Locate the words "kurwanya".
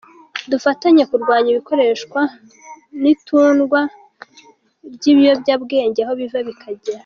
1.11-1.51